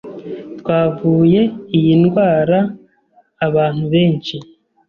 twavuye 0.59 1.41
iyi 1.77 1.91
indwara 1.97 2.59
abantu 3.47 3.83
benshi 3.93 4.35